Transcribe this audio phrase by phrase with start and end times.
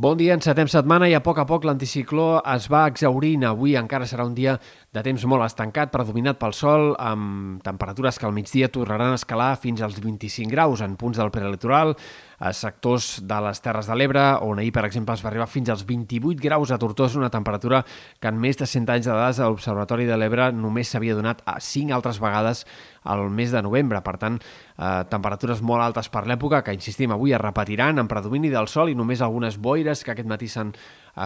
[0.00, 3.42] Bon dia, encetem setmana i a poc a poc l'anticicló es va exaurint.
[3.44, 4.54] Avui encara serà un dia
[4.90, 9.52] de temps molt estancat, predominat pel sol, amb temperatures que al migdia tornaran a escalar
[9.62, 11.94] fins als 25 graus en punts del prelitoral,
[12.40, 15.70] a sectors de les Terres de l'Ebre, on ahir, per exemple, es va arribar fins
[15.70, 17.84] als 28 graus a Tortosa, una temperatura
[18.18, 21.44] que en més de 100 anys de dades a l'Observatori de l'Ebre només s'havia donat
[21.46, 22.64] a 5 altres vegades
[23.04, 24.00] al mes de novembre.
[24.02, 28.50] Per tant, eh, temperatures molt altes per l'època, que, insistim, avui es repetiran en predomini
[28.50, 30.74] del sol i només algunes boires que aquest matí s'han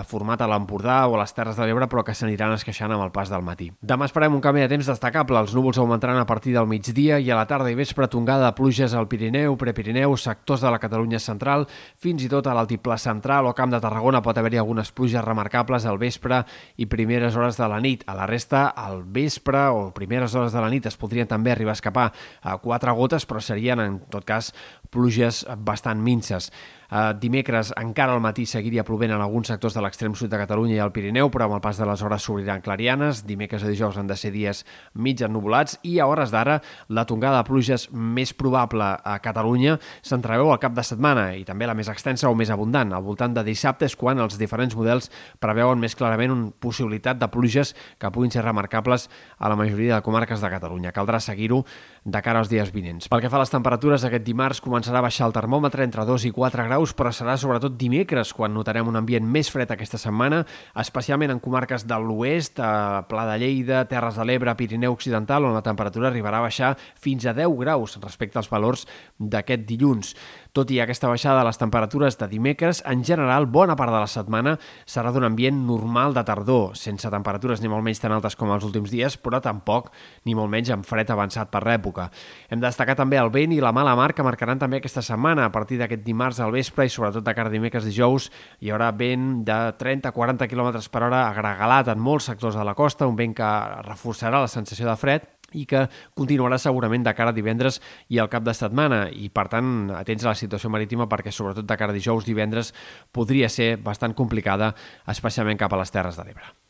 [0.09, 3.13] format a l'Empordà o a les Terres de l'Ebre, però que s'aniran esqueixant amb el
[3.15, 3.71] pas del matí.
[3.83, 5.39] Demà esperem un canvi de temps destacable.
[5.39, 8.57] Els núvols augmentaran a partir del migdia i a la tarda i vespre tongada de
[8.57, 11.67] pluges al Pirineu, Prepirineu, sectors de la Catalunya central,
[12.01, 15.87] fins i tot a l'altiplà central o Camp de Tarragona pot haver-hi algunes pluges remarcables
[15.87, 16.43] al vespre
[16.77, 18.05] i primeres hores de la nit.
[18.07, 21.75] A la resta, al vespre o primeres hores de la nit es podrien també arribar
[21.75, 22.11] a escapar
[22.43, 24.53] a quatre gotes, però serien, en tot cas,
[24.95, 26.53] pluges bastant minces.
[26.95, 30.77] Uh, dimecres encara al matí seguiria plovent en alguns sectors de l'extrem sud de Catalunya
[30.77, 33.25] i el Pirineu, però amb el pas de les hores s'obriran clarianes.
[33.27, 34.61] Dimecres i dijous han de ser dies
[34.95, 36.61] mig ennubulats i a hores d'ara
[36.95, 41.67] la tongada de pluges més probable a Catalunya s'entreveu al cap de setmana i també
[41.67, 42.93] la més extensa o més abundant.
[42.95, 45.11] Al voltant de dissabte és quan els diferents models
[45.43, 49.09] preveuen més clarament una possibilitat de pluges que puguin ser remarcables
[49.39, 50.95] a la majoria de comarques de Catalunya.
[50.95, 51.65] Caldrà seguir-ho
[52.05, 53.09] de cara als dies vinents.
[53.09, 56.27] Pel que fa a les temperatures, aquest dimarts començarà a baixar el termòmetre entre 2
[56.29, 60.43] i 4 graus però serà sobretot dimecres quan notarem un ambient més fred aquesta setmana,
[60.77, 65.57] especialment en comarques de l'oest, a Pla de Lleida, Terres de l'Ebre, Pirineu Occidental, on
[65.57, 68.85] la temperatura arribarà a baixar fins a 10 graus respecte als valors
[69.17, 70.13] d'aquest dilluns.
[70.55, 74.11] Tot i aquesta baixada de les temperatures de dimecres, en general, bona part de la
[74.11, 74.53] setmana
[74.87, 78.69] serà d'un ambient normal de tardor, sense temperatures ni molt menys tan altes com els
[78.69, 79.91] últims dies, però tampoc
[80.29, 82.11] ni molt menys amb fred avançat per l'època.
[82.47, 85.47] Hem de destacar també el vent i la mala mar que marcaran també aquesta setmana.
[85.47, 88.31] A partir d'aquest dimarts al vespre i sobretot de cara dimecres dijous
[88.65, 93.09] hi haurà vent de 30-40 km per hora agregalat en molts sectors de la costa,
[93.11, 93.53] un vent que
[93.87, 95.85] reforçarà la sensació de fred i que
[96.19, 97.81] continuarà segurament de cara a divendres
[98.11, 101.69] i al cap de setmana i per tant atents a la situació marítima perquè sobretot
[101.69, 102.75] de cara a dijous, divendres
[103.13, 104.75] podria ser bastant complicada
[105.07, 106.64] especialment cap a les Terres de l'Ebre.